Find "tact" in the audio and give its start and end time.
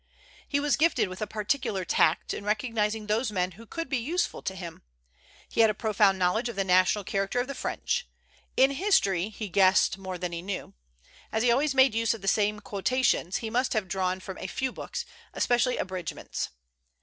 1.85-2.33